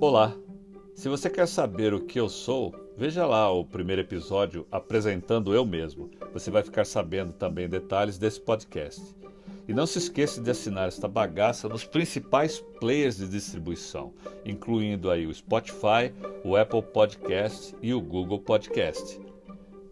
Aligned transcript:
Olá! 0.00 0.36
Se 0.92 1.08
você 1.08 1.30
quer 1.30 1.46
saber 1.46 1.94
o 1.94 2.00
que 2.00 2.18
eu 2.18 2.28
sou, 2.28 2.74
veja 2.96 3.24
lá 3.24 3.50
o 3.50 3.64
primeiro 3.64 4.02
episódio 4.02 4.66
apresentando 4.70 5.54
eu 5.54 5.64
mesmo. 5.64 6.10
Você 6.32 6.50
vai 6.50 6.64
ficar 6.64 6.84
sabendo 6.84 7.32
também 7.32 7.68
detalhes 7.68 8.18
desse 8.18 8.40
podcast. 8.40 9.14
E 9.68 9.72
não 9.72 9.86
se 9.86 9.98
esqueça 9.98 10.42
de 10.42 10.50
assinar 10.50 10.88
esta 10.88 11.06
bagaça 11.06 11.68
nos 11.68 11.84
principais 11.84 12.58
players 12.80 13.18
de 13.18 13.28
distribuição, 13.28 14.12
incluindo 14.44 15.10
aí 15.10 15.26
o 15.26 15.32
Spotify, 15.32 16.12
o 16.44 16.56
Apple 16.56 16.82
Podcast 16.82 17.74
e 17.80 17.94
o 17.94 18.00
Google 18.00 18.40
Podcast. 18.40 19.20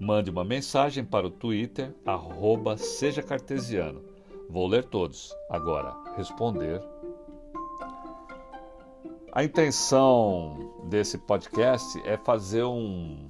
Mande 0.01 0.31
uma 0.31 0.45
mensagem 0.45 1.05
para 1.05 1.29
o 1.29 1.31
Twitter, 1.31 1.95
arroba 2.05 2.77
seja 2.77 3.23
cartesiano. 3.23 4.03
Vou 4.51 4.67
ler 4.67 4.85
todos. 4.85 5.33
Agora, 5.49 5.95
responder 6.17 6.83
a 9.33 9.43
intenção 9.43 10.75
desse 10.85 11.17
podcast 11.17 11.99
é 12.07 12.19
fazer 12.19 12.65
um, 12.65 13.27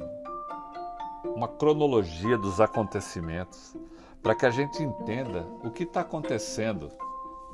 uma 1.25 1.47
cronologia 1.47 2.37
dos 2.37 2.61
acontecimentos 2.61 3.77
para 4.20 4.34
que 4.34 4.45
a 4.45 4.51
gente 4.51 4.83
entenda 4.83 5.47
o 5.62 5.70
que 5.70 5.84
está 5.84 6.01
acontecendo 6.01 6.91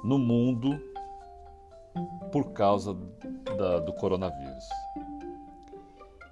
no 0.03 0.19
mundo 0.19 0.81
por 2.33 2.53
causa 2.53 2.97
da, 3.59 3.81
do 3.81 3.93
coronavírus. 3.93 4.65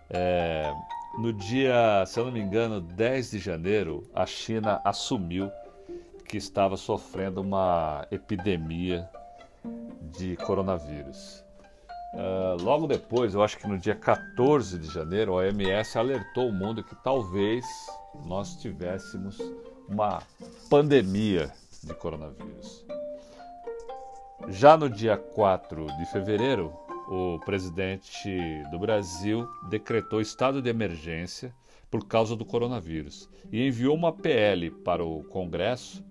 É, 0.08 0.72
no 1.18 1.34
dia, 1.34 2.02
se 2.06 2.18
eu 2.18 2.24
não 2.24 2.32
me 2.32 2.40
engano, 2.40 2.80
10 2.80 3.32
de 3.32 3.38
janeiro, 3.38 4.08
a 4.14 4.24
China 4.24 4.80
assumiu 4.84 5.50
que 6.26 6.38
estava 6.38 6.78
sofrendo 6.78 7.42
uma 7.42 8.06
epidemia 8.10 9.06
de 10.00 10.34
coronavírus. 10.36 11.45
Uh, 12.14 12.62
logo 12.62 12.86
depois, 12.86 13.34
eu 13.34 13.42
acho 13.42 13.58
que 13.58 13.66
no 13.66 13.76
dia 13.76 13.94
14 13.94 14.78
de 14.78 14.88
janeiro, 14.88 15.32
a 15.32 15.42
OMS 15.42 15.98
alertou 15.98 16.48
o 16.48 16.52
mundo 16.52 16.82
que 16.82 16.94
talvez 17.02 17.64
nós 18.24 18.56
tivéssemos 18.56 19.38
uma 19.88 20.22
pandemia 20.70 21.52
de 21.82 21.94
coronavírus. 21.94 22.86
Já 24.48 24.76
no 24.76 24.88
dia 24.88 25.16
4 25.16 25.86
de 25.98 26.06
fevereiro, 26.06 26.72
o 27.08 27.38
presidente 27.44 28.62
do 28.70 28.78
Brasil 28.78 29.48
decretou 29.68 30.20
estado 30.20 30.60
de 30.60 30.68
emergência 30.68 31.54
por 31.90 32.06
causa 32.06 32.34
do 32.34 32.44
coronavírus 32.44 33.28
e 33.52 33.66
enviou 33.66 33.94
uma 33.94 34.12
PL 34.12 34.70
para 34.70 35.04
o 35.04 35.22
Congresso, 35.24 36.04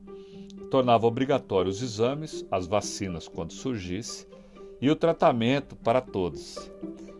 tornava 0.71 1.05
obrigatórios 1.05 1.77
os 1.77 1.83
exames, 1.83 2.45
as 2.49 2.65
vacinas 2.65 3.27
quando 3.27 3.53
surgisse 3.53 4.27
e 4.81 4.89
o 4.89 4.95
tratamento 4.95 5.75
para 5.75 6.01
todos. 6.01 6.71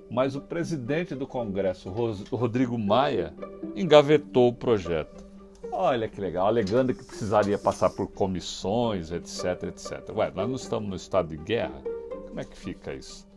Mas 0.09 0.36
o 0.36 0.42
presidente 0.42 1.16
do 1.16 1.28
Congresso, 1.28 1.89
Rodrigo 2.31 2.78
Maia, 2.78 3.34
engavetou 3.75 4.50
o 4.50 4.53
projeto. 4.53 5.25
Olha 5.72 6.08
que 6.08 6.22
legal, 6.22 6.48
alegando 6.48 6.94
que 6.94 7.03
precisaria 7.03 7.58
passar 7.58 7.89
por 7.89 8.08
comissões, 8.08 9.11
etc, 9.11 9.64
etc. 9.64 10.09
Ué, 10.16 10.31
nós 10.33 10.48
não 10.48 10.56
estamos 10.56 10.89
no 10.89 10.95
estado 10.95 11.30
de 11.30 11.38
guerra? 11.38 11.81
Como 12.28 12.39
é 12.39 12.45
que 12.45 12.58
fica 12.58 12.94
isso? 12.94 13.28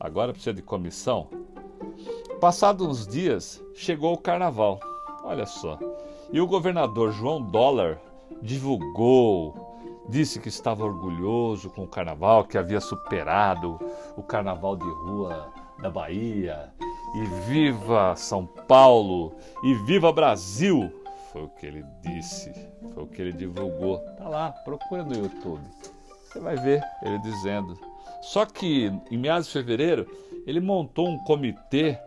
Agora 0.00 0.32
precisa 0.32 0.54
de 0.54 0.62
comissão? 0.62 1.28
Passados 2.40 2.86
uns 2.86 3.06
dias, 3.06 3.62
chegou 3.74 4.12
o 4.12 4.18
carnaval. 4.18 4.80
Olha 5.22 5.46
só. 5.46 5.78
E 6.32 6.40
o 6.40 6.46
governador 6.46 7.12
João 7.12 7.40
Dólar 7.40 8.00
divulgou 8.42 9.63
Disse 10.08 10.38
que 10.38 10.48
estava 10.48 10.84
orgulhoso 10.84 11.70
com 11.70 11.84
o 11.84 11.88
carnaval, 11.88 12.44
que 12.44 12.58
havia 12.58 12.80
superado 12.80 13.78
o 14.16 14.22
carnaval 14.22 14.76
de 14.76 14.84
rua 14.84 15.52
da 15.80 15.90
Bahia. 15.90 16.72
E 17.14 17.24
viva 17.48 18.14
São 18.16 18.46
Paulo! 18.46 19.34
E 19.62 19.74
viva 19.86 20.12
Brasil! 20.12 20.92
Foi 21.32 21.42
o 21.42 21.48
que 21.48 21.66
ele 21.66 21.84
disse, 22.00 22.52
foi 22.92 23.02
o 23.02 23.06
que 23.06 23.20
ele 23.20 23.32
divulgou. 23.32 23.98
Tá 24.16 24.28
lá, 24.28 24.52
procura 24.52 25.02
no 25.02 25.14
YouTube. 25.14 25.62
Você 26.28 26.38
vai 26.38 26.56
ver 26.56 26.80
ele 27.02 27.18
dizendo. 27.18 27.76
Só 28.22 28.46
que 28.46 28.92
em 29.10 29.18
meados 29.18 29.46
de 29.46 29.52
fevereiro 29.52 30.06
ele 30.46 30.60
montou 30.60 31.08
um 31.08 31.18
comitê 31.24 31.98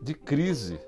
de 0.00 0.14
crise. 0.14 0.80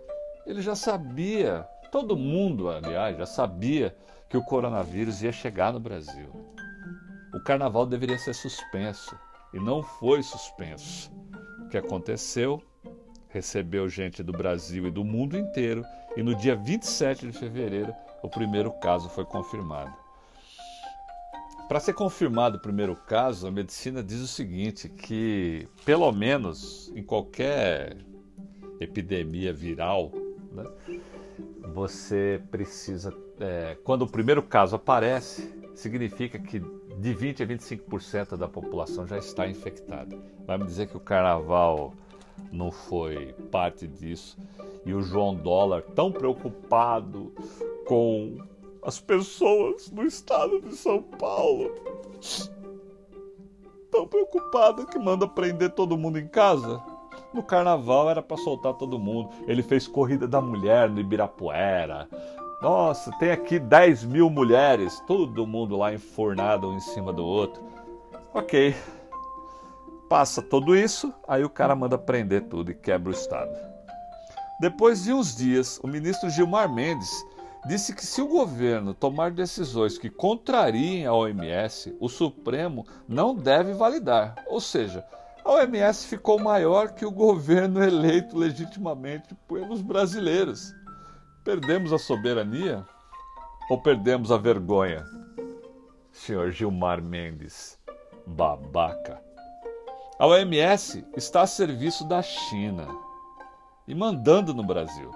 Ele 0.47 0.62
já 0.62 0.75
sabia, 0.75 1.66
todo 1.91 2.16
mundo, 2.16 2.69
aliás, 2.69 3.16
já 3.16 3.26
sabia 3.26 3.94
que 4.28 4.37
o 4.37 4.42
coronavírus 4.42 5.22
ia 5.22 5.32
chegar 5.32 5.72
no 5.72 5.81
Brasil. 5.81 6.28
O 7.34 7.41
carnaval 7.41 7.87
deveria 7.87 8.19
ser 8.19 8.34
suspenso 8.34 9.16
e 9.53 9.59
não 9.59 9.82
foi 9.82 10.22
suspenso. 10.22 11.10
O 11.64 11.69
que 11.69 11.76
aconteceu? 11.76 12.62
Recebeu 13.28 13.88
gente 13.88 14.22
do 14.22 14.32
Brasil 14.32 14.87
e 14.87 14.91
do 14.91 15.04
mundo 15.04 15.37
inteiro 15.37 15.84
e 16.16 16.22
no 16.22 16.34
dia 16.34 16.56
27 16.56 17.26
de 17.26 17.32
fevereiro 17.38 17.94
o 18.22 18.28
primeiro 18.28 18.72
caso 18.72 19.09
foi 19.09 19.25
confirmado. 19.25 19.92
Para 21.69 21.81
ser 21.81 21.94
confirmado 21.94 22.58
o 22.58 22.60
primeiro 22.60 22.94
caso, 22.94 23.47
a 23.47 23.50
medicina 23.50 24.03
diz 24.03 24.20
o 24.20 24.26
seguinte: 24.26 24.88
que 24.88 25.69
pelo 25.84 26.10
menos 26.12 26.93
em 26.94 27.03
qualquer 27.03 27.97
epidemia 28.81 29.53
viral, 29.53 30.12
né, 30.53 30.64
você 31.76 32.41
precisa 32.50 33.14
é, 33.38 33.76
quando 33.84 34.00
o 34.00 34.06
primeiro 34.09 34.42
caso 34.42 34.76
aparece, 34.76 35.53
significa 35.75 36.38
que 36.38 36.59
de 36.59 37.12
20 37.12 37.42
a 37.42 37.47
25% 37.47 38.34
da 38.34 38.48
população 38.48 39.06
já 39.06 39.19
está 39.19 39.47
infectada. 39.47 40.19
Vai 40.47 40.56
me 40.56 40.64
dizer 40.64 40.88
que 40.88 40.97
o 40.97 41.00
carnaval 41.00 41.92
não 42.50 42.70
foi 42.70 43.34
parte 43.53 43.87
disso 43.87 44.38
e 44.87 44.94
o 44.94 45.03
João 45.03 45.34
Dólar 45.34 45.82
tão 45.94 46.10
preocupado 46.10 47.31
com 47.87 48.38
as 48.82 48.98
pessoas 48.98 49.91
no 49.91 50.03
estado 50.03 50.62
de 50.62 50.75
São 50.75 51.03
Paulo, 51.03 51.75
tão 53.91 54.08
preocupado 54.08 54.87
que 54.87 54.98
manda 54.98 55.28
prender 55.28 55.72
todo 55.72 55.98
mundo 55.98 56.19
em 56.19 56.26
casa. 56.26 56.82
No 57.36 57.42
carnaval 57.42 58.08
era 58.08 58.22
para 58.22 58.38
soltar 58.38 58.72
todo 58.72 58.98
mundo. 58.98 59.28
Ele 59.47 59.62
fez 59.62 59.86
corrida 59.86 60.26
da 60.26 60.41
mulher 60.41 60.88
no 60.88 60.98
Ibirapuera. 60.98 62.08
Nossa, 62.62 63.10
tem 63.19 63.30
aqui 63.30 63.58
10 63.58 64.04
mil 64.04 64.30
mulheres, 64.30 64.98
todo 65.06 65.46
mundo 65.46 65.76
lá 65.76 65.92
enfornado 65.92 66.70
um 66.70 66.76
em 66.78 66.80
cima 66.80 67.12
do 67.12 67.22
outro. 67.22 67.62
Ok. 68.32 68.75
Passa 70.08 70.41
tudo 70.41 70.75
isso, 70.75 71.12
aí 71.28 71.44
o 71.44 71.50
cara 71.50 71.76
manda 71.76 71.98
prender 71.98 72.44
tudo 72.44 72.70
e 72.70 72.75
quebra 72.75 73.10
o 73.10 73.14
Estado. 73.14 73.54
Depois 74.58 75.04
de 75.04 75.12
uns 75.12 75.36
dias, 75.36 75.78
o 75.82 75.86
ministro 75.86 76.30
Gilmar 76.30 76.72
Mendes 76.72 77.22
disse 77.66 77.94
que 77.94 78.06
se 78.06 78.22
o 78.22 78.28
governo 78.28 78.94
tomar 78.94 79.30
decisões 79.30 79.98
que 79.98 80.08
contrariem 80.08 81.04
a 81.04 81.12
OMS, 81.12 81.94
o 82.00 82.08
Supremo 82.08 82.86
não 83.06 83.34
deve 83.34 83.75
validar. 83.75 84.36
Ou 84.46 84.58
seja, 84.58 85.04
a 85.46 85.52
OMS 85.52 86.08
ficou 86.08 86.40
maior 86.40 86.92
que 86.92 87.06
o 87.06 87.10
governo 87.10 87.80
eleito 87.80 88.36
legitimamente 88.36 89.32
pelos 89.46 89.80
brasileiros. 89.80 90.74
Perdemos 91.44 91.92
a 91.92 91.98
soberania 91.98 92.84
ou 93.70 93.80
perdemos 93.80 94.32
a 94.32 94.36
vergonha? 94.36 95.04
Senhor 96.10 96.50
Gilmar 96.50 97.00
Mendes, 97.00 97.78
babaca. 98.26 99.22
A 100.18 100.26
OMS 100.26 101.06
está 101.16 101.42
a 101.42 101.46
serviço 101.46 102.02
da 102.08 102.22
China 102.22 102.88
e 103.86 103.94
mandando 103.94 104.52
no 104.52 104.66
Brasil. 104.66 105.12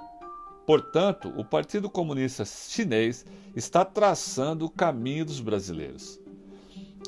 Portanto, 0.65 1.35
o 1.37 1.45
Partido 1.45 1.91
Comunista 1.91 2.45
Chinês 2.45 3.27
está 3.57 3.85
traçando 3.85 4.65
o 4.67 4.71
caminho 4.71 5.25
dos 5.25 5.41
brasileiros. 5.41 6.20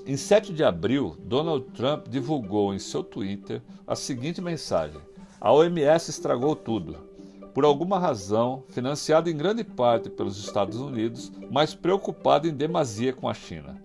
Em 0.05 0.17
7 0.17 0.53
de 0.53 0.65
abril, 0.65 1.17
Donald 1.21 1.67
Trump 1.73 2.09
divulgou 2.09 2.75
em 2.75 2.79
seu 2.79 3.05
Twitter 3.05 3.63
a 3.87 3.95
seguinte 3.95 4.41
mensagem: 4.41 5.01
A 5.41 5.53
OMS 5.53 6.11
estragou 6.11 6.57
tudo 6.57 7.13
por 7.55 7.65
alguma 7.65 7.99
razão, 7.99 8.65
financiado 8.69 9.29
em 9.29 9.37
grande 9.37 9.63
parte 9.63 10.09
pelos 10.09 10.39
Estados 10.39 10.79
Unidos, 10.79 11.31
mas 11.51 11.75
preocupado 11.75 12.49
em 12.49 12.55
demasia 12.55 13.13
com 13.13 13.29
a 13.29 13.35
China. 13.35 13.83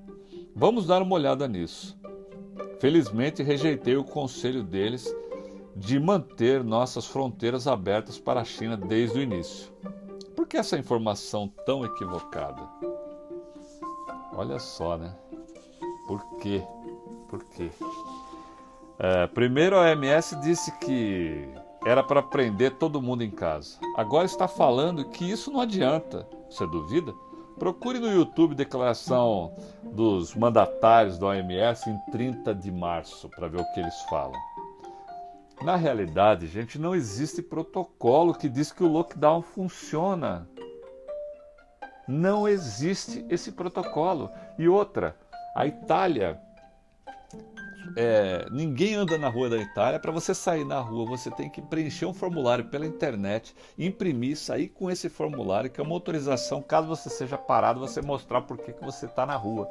Vamos 0.56 0.88
dar 0.88 1.02
uma 1.02 1.16
olhada 1.16 1.48
nisso. 1.48 1.98
Felizmente, 2.80 3.44
rejeitei 3.44 3.98
o 3.98 4.04
conselho 4.04 4.64
deles 4.64 5.14
de 5.76 6.00
manter 6.00 6.64
nossas 6.64 7.06
fronteiras 7.06 7.68
abertas 7.68 8.18
para 8.18 8.42
a 8.42 8.46
China 8.46 8.78
desde 8.78 9.20
o 9.20 9.22
início. 9.22 9.72
Por 10.36 10.48
que 10.48 10.58
essa 10.58 10.78
informação 10.78 11.52
tão 11.66 11.86
equivocada? 11.86 12.64
Olha 14.34 14.60
só, 14.60 14.98
né? 14.98 15.16
Por 16.08 16.24
quê? 16.40 16.64
Por 17.28 17.44
quê? 17.44 17.70
É, 18.98 19.28
primeiro, 19.28 19.78
a 19.78 19.82
OMS 19.82 20.36
disse 20.38 20.72
que 20.80 21.50
era 21.86 22.02
para 22.02 22.24
prender 22.24 22.76
todo 22.76 23.02
mundo 23.02 23.24
em 23.24 23.30
casa. 23.30 23.78
Agora 23.96 24.26
está 24.26 24.48
falando 24.48 25.06
que 25.10 25.30
isso 25.30 25.52
não 25.52 25.62
adianta. 25.62 26.28
Você 26.50 26.66
duvida? 26.66 27.14
Procure 27.60 28.00
no 28.00 28.12
YouTube 28.12 28.56
declaração 28.56 29.54
dos 29.84 30.36
mandatários 30.36 31.18
da 31.18 31.28
OMS 31.28 31.90
em 31.90 32.12
30 32.12 32.56
de 32.56 32.72
março 32.72 33.30
para 33.30 33.48
ver 33.48 33.60
o 33.60 33.74
que 33.74 33.80
eles 33.80 34.00
falam. 34.10 34.40
Na 35.62 35.76
realidade, 35.76 36.48
gente, 36.48 36.78
não 36.78 36.94
existe 36.94 37.42
protocolo 37.42 38.34
que 38.34 38.48
diz 38.48 38.72
que 38.72 38.84
o 38.84 38.88
lockdown 38.88 39.42
funciona. 39.42 40.48
Não 42.08 42.48
existe 42.48 43.26
esse 43.28 43.52
protocolo. 43.52 44.30
E 44.58 44.70
outra, 44.70 45.16
a 45.58 45.66
Itália 45.66 46.40
é, 47.96 48.48
ninguém 48.52 48.94
anda 48.94 49.18
na 49.18 49.28
rua 49.28 49.50
da 49.50 49.58
Itália. 49.58 50.00
Para 50.00 50.12
você 50.12 50.32
sair 50.36 50.64
na 50.64 50.80
rua, 50.80 51.08
você 51.08 51.32
tem 51.32 51.50
que 51.50 51.64
preencher 51.64 52.06
um 52.06 52.14
formulário 52.14 52.66
pela 52.66 52.86
internet, 52.86 53.56
imprimir, 53.76 54.38
sair 54.38 54.70
com 54.70 54.92
esse 54.92 55.10
formulário, 55.10 55.68
que 55.68 55.82
é 55.82 55.84
uma 55.84 55.96
autorização, 55.96 56.62
caso 56.62 56.88
você 56.88 57.10
seja 57.10 57.40
parado, 57.40 57.80
você 57.80 58.04
mostrar 58.04 58.42
por 58.42 58.60
que, 58.60 58.72
que 58.72 58.86
você 58.86 59.08
está 59.08 59.26
na 59.26 59.36
rua. 59.36 59.68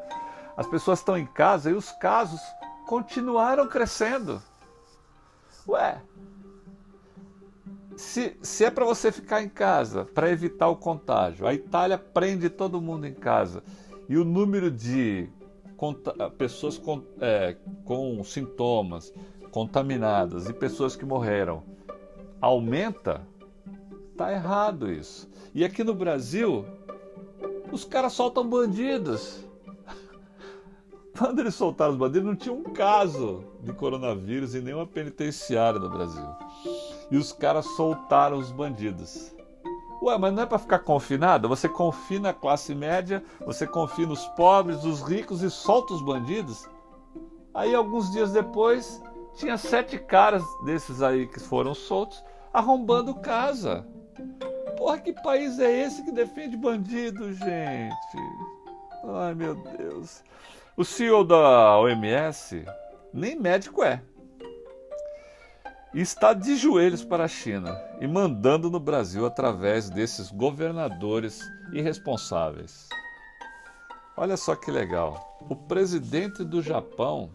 As 0.56 0.66
pessoas 0.66 0.98
estão 0.98 1.16
em 1.16 1.26
casa 1.26 1.70
e 1.70 1.74
os 1.74 1.92
casos 1.92 2.40
continuaram 2.88 3.68
crescendo. 3.68 4.42
Ué, 5.68 6.02
se, 7.96 8.36
se 8.42 8.64
é 8.64 8.72
para 8.72 8.84
você 8.84 9.12
ficar 9.12 9.40
em 9.40 9.48
casa 9.48 10.04
para 10.04 10.32
evitar 10.32 10.66
o 10.66 10.74
contágio, 10.74 11.46
a 11.46 11.54
Itália 11.54 11.96
prende 11.96 12.50
todo 12.50 12.82
mundo 12.82 13.06
em 13.06 13.14
casa 13.14 13.62
e 14.08 14.18
o 14.18 14.24
número 14.24 14.68
de 14.68 15.28
pessoas 16.38 16.78
com, 16.78 17.02
é, 17.20 17.56
com 17.84 18.22
sintomas 18.24 19.12
contaminadas 19.50 20.48
e 20.48 20.52
pessoas 20.52 20.96
que 20.96 21.04
morreram 21.04 21.62
aumenta, 22.40 23.26
tá 24.16 24.32
errado 24.32 24.90
isso. 24.90 25.28
E 25.54 25.64
aqui 25.64 25.82
no 25.82 25.94
Brasil, 25.94 26.64
os 27.72 27.84
caras 27.84 28.12
soltam 28.12 28.48
bandidos. 28.48 29.44
Quando 31.16 31.40
eles 31.40 31.54
soltaram 31.54 31.92
os 31.92 31.98
bandidos, 31.98 32.26
não 32.26 32.36
tinha 32.36 32.54
um 32.54 32.62
caso 32.62 33.44
de 33.62 33.72
coronavírus 33.72 34.54
em 34.54 34.60
nenhuma 34.60 34.86
penitenciária 34.86 35.80
no 35.80 35.90
Brasil. 35.90 36.26
E 37.10 37.16
os 37.16 37.32
caras 37.32 37.66
soltaram 37.76 38.38
os 38.38 38.50
bandidos. 38.52 39.35
Ué, 40.02 40.18
mas 40.18 40.32
não 40.32 40.42
é 40.42 40.46
para 40.46 40.58
ficar 40.58 40.80
confinado? 40.80 41.48
Você 41.48 41.68
confina 41.68 42.30
a 42.30 42.34
classe 42.34 42.74
média, 42.74 43.24
você 43.44 43.66
confina 43.66 44.12
os 44.12 44.26
pobres, 44.28 44.84
os 44.84 45.02
ricos 45.02 45.42
e 45.42 45.50
solta 45.50 45.94
os 45.94 46.02
bandidos? 46.02 46.68
Aí, 47.54 47.74
alguns 47.74 48.10
dias 48.12 48.32
depois, 48.32 49.02
tinha 49.36 49.56
sete 49.56 49.98
caras 49.98 50.44
desses 50.64 51.02
aí 51.02 51.26
que 51.26 51.40
foram 51.40 51.74
soltos 51.74 52.22
arrombando 52.52 53.14
casa. 53.14 53.86
Porra, 54.76 54.98
que 54.98 55.12
país 55.12 55.58
é 55.58 55.84
esse 55.84 56.02
que 56.04 56.12
defende 56.12 56.56
bandido, 56.56 57.32
gente? 57.32 57.94
Ai, 59.04 59.34
meu 59.34 59.54
Deus. 59.54 60.22
O 60.76 60.84
CEO 60.84 61.24
da 61.24 61.78
OMS 61.78 62.64
nem 63.12 63.34
médico 63.34 63.82
é 63.82 64.02
e 65.96 66.02
está 66.02 66.34
de 66.34 66.56
joelhos 66.56 67.02
para 67.02 67.24
a 67.24 67.28
China 67.28 67.74
e 68.02 68.06
mandando 68.06 68.68
no 68.68 68.78
Brasil 68.78 69.24
através 69.24 69.88
desses 69.88 70.30
governadores 70.30 71.40
irresponsáveis. 71.72 72.86
Olha 74.14 74.36
só 74.36 74.54
que 74.54 74.70
legal. 74.70 75.38
O 75.48 75.56
presidente 75.56 76.44
do 76.44 76.60
Japão 76.60 77.30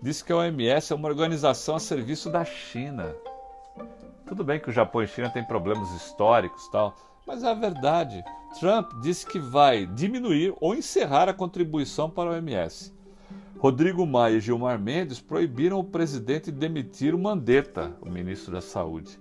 disse 0.00 0.22
que 0.22 0.32
a 0.32 0.36
OMS 0.36 0.92
é 0.92 0.94
uma 0.94 1.08
organização 1.08 1.74
a 1.74 1.80
serviço 1.80 2.30
da 2.30 2.44
China. 2.44 3.12
Tudo 4.24 4.44
bem 4.44 4.60
que 4.60 4.70
o 4.70 4.72
Japão 4.72 5.02
e 5.02 5.04
a 5.04 5.08
China 5.08 5.28
têm 5.28 5.44
problemas 5.44 5.90
históricos, 5.90 6.68
tal, 6.68 6.94
mas 7.26 7.42
é 7.42 7.50
a 7.50 7.54
verdade. 7.54 8.22
Trump 8.60 8.88
disse 9.02 9.26
que 9.26 9.40
vai 9.40 9.84
diminuir 9.84 10.54
ou 10.60 10.76
encerrar 10.76 11.28
a 11.28 11.34
contribuição 11.34 12.08
para 12.08 12.30
a 12.30 12.32
OMS. 12.34 12.95
Rodrigo 13.58 14.06
Maia 14.06 14.36
e 14.36 14.40
Gilmar 14.40 14.78
Mendes 14.78 15.20
proibiram 15.20 15.78
o 15.78 15.84
presidente 15.84 16.52
de 16.52 16.58
demitir 16.58 17.14
o 17.14 17.18
Mandetta, 17.18 17.96
o 18.00 18.10
ministro 18.10 18.52
da 18.52 18.60
Saúde, 18.60 19.18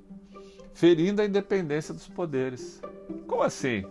ferindo 0.73 1.21
a 1.21 1.25
independência 1.25 1.93
dos 1.93 2.07
poderes. 2.07 2.81
Como 3.27 3.41
assim? 3.41 3.85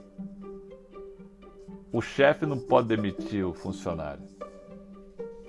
O 1.91 2.03
chefe 2.03 2.45
não 2.45 2.59
pode 2.59 2.89
demitir 2.89 3.47
o 3.47 3.55
funcionário. 3.55 4.25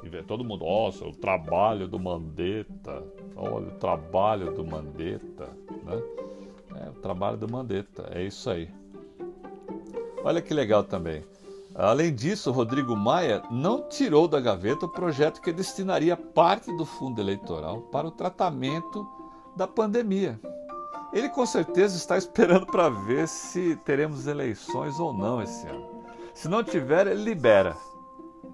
E 0.04 0.08
vê 0.08 0.22
todo 0.22 0.44
mundo, 0.44 0.64
nossa, 0.64 1.04
o 1.04 1.12
trabalho 1.12 1.88
do 1.88 2.00
Mandetta. 2.00 3.04
Olha, 3.36 3.68
o 3.68 3.72
trabalho 3.72 4.54
do 4.54 4.64
Mandetta. 4.64 5.50
Né? 5.84 6.04
É, 6.86 6.90
o 6.90 6.94
trabalho 6.94 7.38
do 7.38 7.52
Mandetta, 7.52 8.10
é 8.12 8.24
isso 8.24 8.50
aí. 8.50 8.70
Olha 10.24 10.42
que 10.42 10.54
legal 10.54 10.84
também. 10.84 11.24
Além 11.78 12.16
disso, 12.16 12.54
Rodrigo 12.54 12.96
Maia 12.96 13.44
não 13.52 13.90
tirou 13.90 14.30
da 14.30 14.40
gaveta 14.40 14.86
o 14.86 14.90
projeto 14.90 15.42
que 15.42 15.52
destinaria 15.52 16.16
parte 16.16 16.74
do 16.78 16.86
fundo 16.86 17.20
eleitoral 17.20 17.82
para 17.82 18.08
o 18.08 18.12
tratamento 18.12 19.06
da 19.58 19.68
pandemia. 19.68 20.40
Ele 21.12 21.28
com 21.28 21.46
certeza 21.46 21.98
está 21.98 22.16
esperando 22.18 22.66
para 22.66 22.88
ver 22.88 23.28
se 23.28 23.76
teremos 23.84 24.26
eleições 24.26 24.98
ou 25.00 25.12
não 25.12 25.42
esse 25.42 25.68
ano. 25.68 26.06
Se 26.34 26.48
não 26.48 26.64
tiver, 26.64 27.08
ele 27.08 27.24
libera 27.24 27.76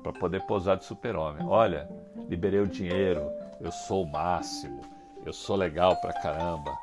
para 0.01 0.13
poder 0.13 0.41
posar 0.47 0.77
de 0.77 0.85
super-homem. 0.85 1.45
Olha, 1.45 1.87
liberei 2.27 2.59
o 2.59 2.67
dinheiro, 2.67 3.21
eu 3.59 3.71
sou 3.71 4.03
o 4.03 4.11
máximo, 4.11 4.81
eu 5.23 5.31
sou 5.33 5.55
legal 5.55 5.95
pra 5.97 6.13
caramba, 6.13 6.75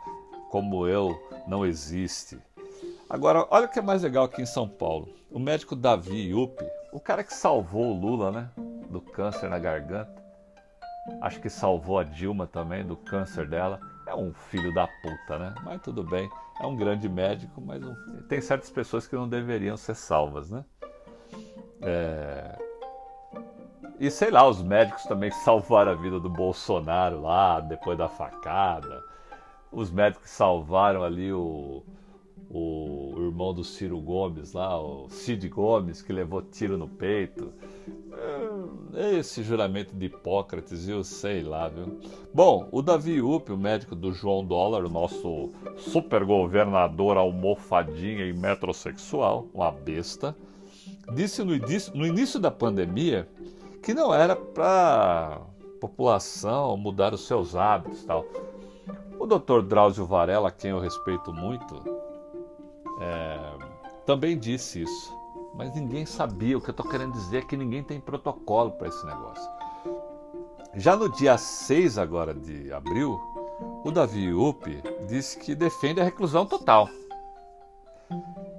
como 0.51 0.87
eu 0.87 1.21
não 1.49 1.67
existe. 1.67 2.39
Agora, 3.11 3.47
olha 3.51 3.65
o 3.65 3.69
que 3.71 3.79
é 3.79 3.83
mais 3.83 4.03
legal 4.03 4.25
aqui 4.25 4.43
em 4.43 4.47
São 4.47 4.69
Paulo. 4.69 5.09
O 5.31 5.39
médico 5.39 5.75
Davi 5.75 6.29
Yupi, 6.29 6.67
o 6.93 7.01
cara 7.01 7.25
que 7.25 7.33
salvou 7.33 7.87
o 7.87 7.99
Lula, 7.99 8.31
né? 8.31 8.51
Do 8.91 9.01
câncer 9.01 9.49
na 9.49 9.59
garganta. 9.59 10.15
Acho 11.23 11.41
que 11.41 11.49
salvou 11.49 11.99
a 11.99 12.05
Dilma 12.05 12.47
também 12.47 12.85
do 12.85 12.97
câncer 12.97 13.49
dela. 13.49 13.81
É 14.07 14.15
um 14.15 14.35
filho 14.35 14.75
da 14.75 14.87
puta, 14.87 15.39
né? 15.39 15.55
Mas 15.65 15.81
tudo 15.81 16.03
bem. 16.03 16.29
É 16.61 16.67
um 16.67 16.77
grande 16.77 17.09
médico, 17.09 17.63
mas 17.63 17.83
um... 17.83 17.95
tem 18.29 18.43
certas 18.43 18.69
pessoas 18.69 19.07
que 19.07 19.17
não 19.17 19.27
deveriam 19.27 19.77
ser 19.79 19.95
salvas, 19.95 20.51
né? 20.51 20.63
É... 21.81 22.59
E 23.99 24.11
sei 24.11 24.31
lá, 24.31 24.47
os 24.47 24.63
médicos 24.63 25.05
também 25.05 25.31
salvaram 25.31 25.93
a 25.93 25.95
vida 25.95 26.21
do 26.21 26.29
Bolsonaro 26.29 27.23
lá, 27.23 27.59
depois 27.61 27.97
da 27.97 28.07
facada. 28.07 29.03
Os 29.73 29.91
médicos 29.91 30.29
salvaram 30.29 31.03
ali 31.03 31.33
o, 31.33 31.83
o 32.51 33.15
irmão 33.19 33.53
do 33.53 33.63
Ciro 33.63 34.01
Gomes 34.01 34.53
lá, 34.53 34.81
o 34.81 35.09
Cid 35.11 35.49
Gomes, 35.49 36.01
que 36.01 36.13
levou 36.13 36.41
tiro 36.43 36.79
no 36.79 36.89
peito. 36.89 37.53
É, 38.95 39.19
esse 39.19 39.43
juramento 39.43 39.95
de 39.95 40.07
Hipócrates, 40.07 40.89
eu 40.89 41.05
sei 41.05 41.43
lá, 41.43 41.69
viu? 41.69 41.99
Bom, 42.33 42.69
o 42.73 42.81
Davi 42.81 43.21
Up, 43.21 43.53
o 43.53 43.57
médico 43.57 43.95
do 43.95 44.13
João 44.13 44.45
Dólar, 44.45 44.85
o 44.85 44.89
nosso 44.89 45.53
super 45.77 46.25
governador 46.25 47.17
almofadinha 47.17 48.25
e 48.25 48.33
metrosexual, 48.33 49.47
uma 49.53 49.71
besta, 49.71 50.35
disse 51.15 51.45
no 51.45 51.55
início, 51.55 51.95
no 51.95 52.07
início 52.07 52.41
da 52.41 52.51
pandemia 52.51 53.29
que 53.83 53.95
não 53.95 54.13
era 54.13 54.35
para 54.35 55.41
população 55.81 56.77
mudar 56.77 57.15
os 57.15 57.27
seus 57.27 57.55
hábitos 57.55 58.05
tal. 58.05 58.25
O 59.19 59.27
Dr. 59.27 59.63
Drauzio 59.63 60.07
Varela, 60.07 60.49
a 60.49 60.53
quem 60.53 60.71
eu 60.71 60.81
respeito 60.81 61.33
muito, 61.33 61.75
é, 63.01 63.39
também 64.05 64.39
disse 64.39 64.83
isso. 64.83 65.17
Mas 65.55 65.75
ninguém 65.75 66.05
sabia. 66.07 66.57
O 66.57 66.61
que 66.61 66.71
eu 66.71 66.73
estou 66.73 66.89
querendo 66.89 67.13
dizer 67.13 67.39
é 67.39 67.47
que 67.47 67.57
ninguém 67.57 67.83
tem 67.83 68.01
protocolo 68.01 68.71
para 68.73 68.89
esse 68.89 69.05
negócio. 69.05 69.51
Já 70.75 70.97
no 70.97 71.11
dia 71.11 71.39
6 71.39 71.99
agora 71.99 72.35
de 72.35 72.73
abril, 72.73 73.21
o 73.85 73.91
Davi 73.91 74.33
Up 74.33 74.83
disse 75.09 75.39
que 75.39 75.55
defende 75.55 76.01
a 76.01 76.05
reclusão 76.05 76.47
total. 76.47 76.89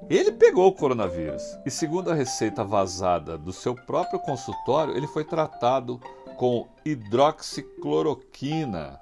Ele 0.10 0.31
pegou 0.31 0.67
o 0.67 0.74
coronavírus 0.74 1.43
e, 1.65 1.72
segundo 1.72 2.10
a 2.10 2.15
receita 2.15 2.63
vazada 2.63 3.38
do 3.38 3.53
seu 3.53 3.75
próprio 3.75 4.19
consultório, 4.19 4.98
ele 4.98 5.05
foi 5.08 5.24
tratado 5.24 6.01
com 6.36 6.67
hidroxicloroquina 6.84 9.00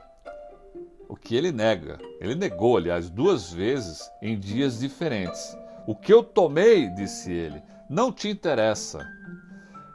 o 1.07 1.15
que 1.15 1.35
ele 1.35 1.51
nega. 1.51 1.97
Ele 2.19 2.35
negou, 2.35 2.77
aliás, 2.77 3.09
duas 3.09 3.51
vezes 3.51 4.09
em 4.21 4.37
dias 4.37 4.79
diferentes. 4.79 5.57
O 5.85 5.95
que 5.95 6.13
eu 6.13 6.23
tomei, 6.23 6.89
disse 6.89 7.31
ele, 7.31 7.61
não 7.89 8.11
te 8.11 8.29
interessa. 8.29 9.07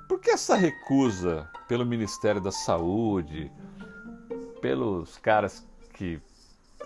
Por 0.08 0.20
que 0.20 0.30
essa 0.30 0.56
recusa 0.56 1.48
pelo 1.68 1.84
Ministério 1.86 2.40
da 2.40 2.52
Saúde, 2.52 3.50
pelos 4.60 5.18
caras 5.18 5.66
que 5.94 6.20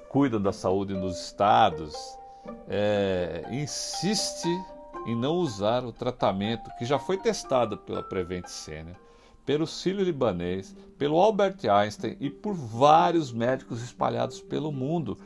cuidam 0.09 0.40
da 0.40 0.52
saúde 0.52 0.95
nos 0.95 1.21
estados, 1.26 1.95
é, 2.68 3.45
insiste 3.50 4.49
em 5.06 5.14
não 5.14 5.35
usar 5.35 5.85
o 5.85 5.92
tratamento 5.92 6.71
que 6.78 6.85
já 6.85 6.99
foi 6.99 7.16
testado 7.16 7.76
pela 7.78 8.02
Prevent 8.02 8.47
Senior 8.47 9.05
pelo 9.46 9.66
Sírio-Libanês, 9.66 10.76
pelo 10.98 11.16
Albert 11.20 11.58
Einstein 11.70 12.16
e 12.18 12.28
por 12.28 12.52
vários 12.52 13.32
médicos 13.32 13.80
espalhados 13.82 14.40
pelo 14.40 14.72
mundo, 14.72 15.16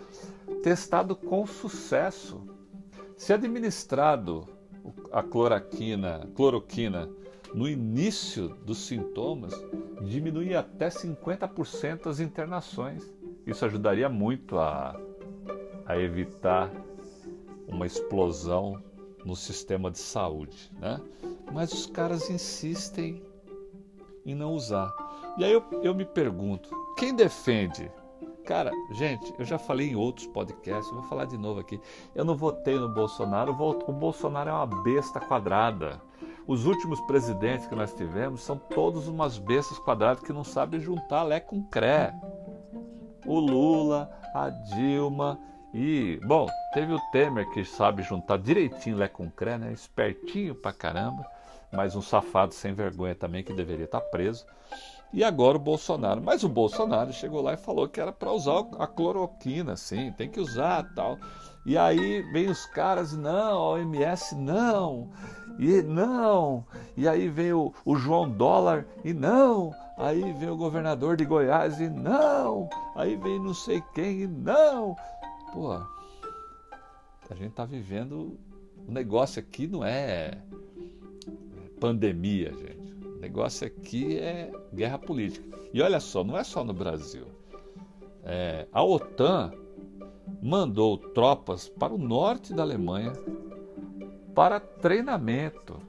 testado 0.63 1.17
com 1.17 1.47
sucesso. 1.47 2.47
Se 3.17 3.33
administrado 3.33 4.47
a 5.11 5.23
cloroquina, 5.23 6.29
cloroquina 6.35 7.09
no 7.55 7.67
início 7.67 8.49
dos 8.65 8.79
sintomas, 8.79 9.55
diminui 10.03 10.55
até 10.55 10.89
50% 10.89 12.07
as 12.07 12.21
internações. 12.21 13.13
Isso 13.47 13.65
ajudaria 13.65 14.09
muito 14.09 14.59
a, 14.59 15.01
a 15.87 15.99
evitar 15.99 16.71
uma 17.67 17.87
explosão 17.87 18.83
no 19.25 19.35
sistema 19.35 19.91
de 19.91 19.99
saúde, 19.99 20.71
né? 20.79 21.01
Mas 21.53 21.73
os 21.73 21.87
caras 21.87 22.31
insistem 22.31 23.23
em 24.25 24.35
não 24.35 24.53
usar. 24.53 24.93
E 25.37 25.45
aí 25.45 25.53
eu, 25.53 25.63
eu 25.83 25.95
me 25.95 26.05
pergunto, 26.05 26.71
quem 26.97 27.15
defende? 27.15 27.91
Cara, 28.45 28.73
gente, 28.93 29.33
eu 29.39 29.45
já 29.45 29.59
falei 29.59 29.91
em 29.91 29.97
outros 29.97 30.27
podcasts, 30.27 30.93
vou 30.93 31.03
falar 31.05 31.27
de 31.27 31.39
novo 31.39 31.61
aqui. 31.61 31.81
Eu 32.15 32.25
não 32.25 32.37
votei 32.37 32.79
no 32.79 32.89
Bolsonaro, 32.89 33.53
o 33.53 33.93
Bolsonaro 33.93 34.51
é 34.51 34.53
uma 34.53 34.67
besta 34.67 35.21
quadrada. 35.21 36.01
Os 36.47 36.67
últimos 36.67 37.01
presidentes 37.03 37.67
que 37.67 37.75
nós 37.75 37.95
tivemos 37.95 38.43
são 38.43 38.59
todos 38.59 39.07
umas 39.07 39.39
bestas 39.39 39.79
quadradas 39.79 40.23
que 40.23 40.33
não 40.33 40.43
sabem 40.43 40.81
juntar 40.81 41.23
Lé 41.23 41.39
com 41.39 41.63
Cré. 41.65 42.13
O 43.25 43.39
Lula, 43.39 44.11
a 44.35 44.49
Dilma 44.49 45.39
e, 45.73 46.19
bom, 46.25 46.49
teve 46.73 46.93
o 46.93 47.01
Temer 47.13 47.49
que 47.51 47.65
sabe 47.65 48.03
juntar 48.03 48.39
direitinho 48.39 48.97
Lé 48.97 49.09
com 49.09 49.31
Cré, 49.31 49.57
né? 49.57 49.73
Espertinho 49.73 50.55
pra 50.55 50.73
caramba, 50.73 51.25
mas 51.73 51.95
um 51.95 52.03
safado 52.03 52.53
sem 52.53 52.75
vergonha 52.75 53.15
também 53.15 53.45
que 53.45 53.53
deveria 53.53 53.85
estar 53.85 54.01
preso. 54.01 54.45
E 55.13 55.25
agora 55.25 55.57
o 55.57 55.61
Bolsonaro. 55.61 56.21
Mas 56.23 56.45
o 56.45 56.49
Bolsonaro 56.49 57.13
chegou 57.13 57.41
lá 57.41 57.55
e 57.55 57.57
falou 57.57 57.89
que 57.89 58.01
era 58.01 58.13
para 58.13 58.33
usar 58.33 58.65
a 58.79 58.87
cloroquina, 58.87 59.77
sim, 59.77 60.13
tem 60.13 60.29
que 60.29 60.41
usar 60.41 60.93
tal. 60.95 61.19
E 61.67 61.77
aí 61.77 62.23
vem 62.33 62.49
os 62.49 62.65
caras, 62.67 63.13
não, 63.13 63.61
OMS 63.61 64.35
não, 64.35 65.11
e 65.59 65.83
não. 65.83 66.65
E 66.97 67.09
aí 67.09 67.29
vem 67.29 67.53
o, 67.53 67.73
o 67.85 67.97
João 67.97 68.29
Dólar 68.29 68.87
e 69.05 69.13
não. 69.13 69.73
Aí 69.99 70.33
vem 70.33 70.49
o 70.49 70.57
governador 70.57 71.17
de 71.17 71.25
Goiás 71.25 71.79
e 71.81 71.89
não. 71.89 72.69
Aí 72.97 73.17
vem 73.17 73.39
não 73.39 73.53
sei 73.53 73.83
quem 73.95 74.23
e 74.23 74.27
não. 74.27 74.97
Pô, 75.53 75.73
a 75.73 77.35
gente 77.35 77.53
tá 77.53 77.65
vivendo. 77.65 78.39
O 78.87 78.93
negócio 78.93 79.41
aqui 79.41 79.67
não 79.67 79.85
é 79.85 80.43
pandemia, 81.81 82.53
gente. 82.53 82.95
O 83.07 83.21
negócio 83.21 83.67
aqui 83.67 84.19
é 84.19 84.53
guerra 84.73 84.99
política. 84.99 85.59
E 85.73 85.81
olha 85.81 86.01
só, 86.01 86.23
não 86.23 86.37
é 86.37 86.45
só 86.45 86.65
no 86.65 86.73
Brasil. 86.73 87.27
É, 88.25 88.67
a 88.73 88.83
OTAN 88.83 89.53
mandou 90.43 90.97
tropas 90.97 91.69
para 91.69 91.93
o 91.93 91.99
norte 91.99 92.53
da 92.53 92.63
Alemanha 92.63 93.13
para 94.35 94.61
treinamento, 94.61 95.81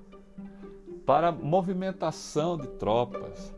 para 1.06 1.32
movimentação 1.32 2.58
de 2.58 2.68
tropas. 2.68 3.54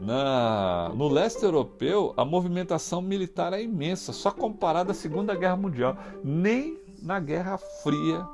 Na, 0.00 0.90
no 0.94 1.08
leste 1.08 1.44
europeu, 1.44 2.14
a 2.16 2.24
movimentação 2.24 3.02
militar 3.02 3.52
é 3.52 3.62
imensa, 3.62 4.14
só 4.14 4.30
comparada 4.30 4.92
à 4.92 4.94
Segunda 4.94 5.34
Guerra 5.34 5.56
Mundial. 5.56 5.96
Nem 6.24 6.78
na 7.02 7.20
Guerra 7.20 7.58
Fria 7.58 8.26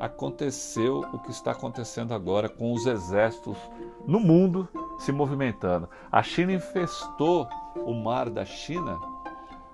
aconteceu 0.00 0.98
o 1.12 1.18
que 1.20 1.30
está 1.30 1.52
acontecendo 1.52 2.12
agora 2.12 2.48
com 2.48 2.72
os 2.72 2.86
exércitos 2.86 3.56
no 4.04 4.18
mundo 4.18 4.68
se 4.98 5.12
movimentando. 5.12 5.88
A 6.10 6.22
China 6.22 6.52
infestou 6.52 7.48
o 7.76 7.94
mar 7.94 8.28
da 8.28 8.44
China 8.44 8.98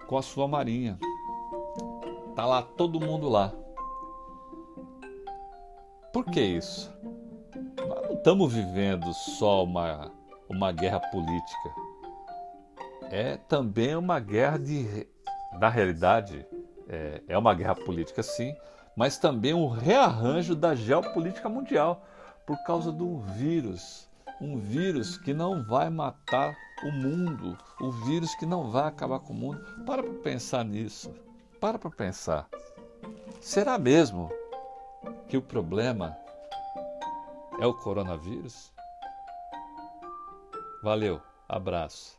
com 0.07 0.19
a 0.19 0.23
sua 0.23 0.47
marinha. 0.47 0.99
Tá 2.35 2.45
lá 2.45 2.61
todo 2.61 3.01
mundo 3.01 3.29
lá. 3.29 3.55
Por 6.13 6.27
que 6.27 6.41
isso? 6.41 6.95
Nós 7.89 8.03
não 8.09 8.17
estamos 8.17 8.53
vivendo 8.53 9.13
só 9.15 9.65
uma, 9.65 10.11
uma 10.49 10.73
guerra 10.73 11.01
política. 11.01 11.75
É 13.11 13.37
também 13.37 13.95
uma 13.97 14.19
guerra 14.19 14.59
de. 14.59 15.07
Na 15.59 15.69
realidade, 15.69 16.47
é, 16.89 17.23
é 17.29 17.39
uma 17.39 17.55
guerra 17.55 17.75
política 17.75 18.23
sim, 18.23 18.55
mas 18.97 19.19
também 19.19 19.55
um 19.55 19.69
rearranjo 19.69 20.55
da 20.55 20.75
geopolítica 20.75 21.49
mundial 21.49 22.05
por 22.47 22.63
causa 22.65 22.93
do 22.93 23.19
vírus. 23.19 24.09
Um 24.41 24.59
vírus 24.59 25.17
que 25.17 25.33
não 25.33 25.65
vai 25.65 25.89
matar 25.89 26.55
o 26.85 26.93
mundo, 26.93 27.57
o 27.81 27.91
vírus 27.91 28.35
que 28.35 28.45
não 28.45 28.71
vai 28.71 28.87
acabar 28.87 29.19
com 29.21 29.33
o 29.33 29.37
mundo. 29.37 29.61
Para 29.87 30.03
para 30.03 30.13
pensar 30.15 30.65
nisso. 30.65 31.15
Para 31.59 31.79
para 31.79 31.91
pensar. 31.91 32.47
Será 33.41 33.79
mesmo 33.79 34.31
que 35.29 35.37
o 35.37 35.43
problema 35.43 36.17
é 37.59 37.67
o 37.67 37.73
coronavírus? 37.73 38.76
Valeu, 40.81 41.23
abraço. 41.47 42.16